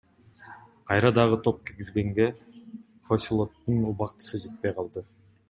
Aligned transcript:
Кайра 0.91 1.11
дагы 1.17 1.37
топ 1.47 1.59
киргизгенге 1.67 2.27
Хосилоттун 3.11 3.87
убактысы 3.93 4.43
жетпей 4.49 4.77
калды. 4.81 5.07